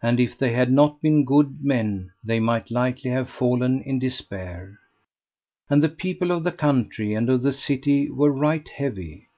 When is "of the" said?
6.30-6.52, 7.28-7.52